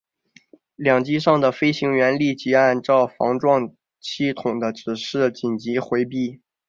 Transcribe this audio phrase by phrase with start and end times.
[0.77, 6.41] 两机上的飞行员立即按照防撞系统的指示紧急回避。